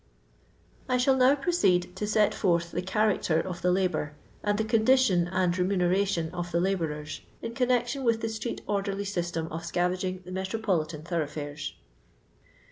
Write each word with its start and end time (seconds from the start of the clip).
I 0.89 0.97
shall 0.97 1.15
now 1.15 1.35
proceed 1.35 1.95
to 1.97 2.07
set 2.07 2.33
forth 2.33 2.71
the 2.71 2.81
character 2.81 3.39
of 3.39 3.61
the 3.61 3.71
labour, 3.71 4.15
and 4.41 4.57
the 4.57 4.63
condition 4.63 5.27
and 5.27 5.55
remuneration 5.55 6.31
of 6.31 6.51
the 6.51 6.59
labourers 6.59 7.21
in 7.43 7.53
connection 7.53 8.03
with 8.03 8.21
the 8.21 8.29
street 8.29 8.63
orderlj 8.67 9.05
system 9.05 9.45
of 9.51 9.61
scavaging 9.63 10.23
the 10.25 10.31
metropolitan 10.31 11.03
thorough&res. 11.03 11.73